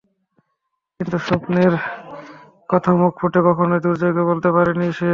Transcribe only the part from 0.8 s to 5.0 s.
কিন্তু সেই স্বপ্নের কথা মুখ ফুটে কখেনোই দুর্জয়কে বলতে পারেনি